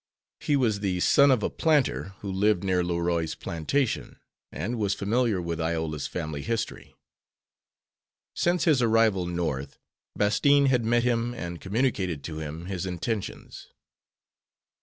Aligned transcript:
He 0.39 0.55
was 0.55 0.79
the 0.79 0.99
son 0.99 1.29
of 1.29 1.43
a 1.43 1.49
planter 1.51 2.15
who 2.21 2.31
lived 2.31 2.63
near 2.63 2.83
Leroy's 2.83 3.35
plantation, 3.35 4.17
and 4.51 4.79
was 4.79 4.95
familiar 4.95 5.39
with 5.39 5.61
Iola's 5.61 6.07
family 6.07 6.41
history. 6.41 6.95
Since 8.35 8.63
his 8.63 8.81
arrival 8.81 9.27
North, 9.27 9.77
Bastine 10.17 10.69
had 10.73 10.83
met 10.83 11.03
him 11.03 11.35
and 11.35 11.61
communicated 11.61 12.23
to 12.23 12.39
him 12.39 12.65
his 12.65 12.87
intentions. 12.87 13.67